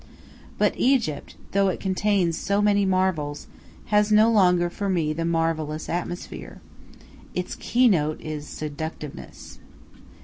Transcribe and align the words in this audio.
But 0.57 0.73
Egypt, 0.77 1.35
though 1.51 1.67
it 1.67 1.79
contains 1.79 2.35
so 2.35 2.59
many 2.59 2.85
marvels, 2.87 3.45
has 3.93 4.11
no 4.11 4.31
longer 4.31 4.67
for 4.71 4.89
me 4.89 5.13
the 5.13 5.25
marvellous 5.25 5.87
atmosphere. 5.89 6.59
Its 7.35 7.53
keynote 7.53 8.19
is 8.19 8.47
seductiveness. 8.47 9.59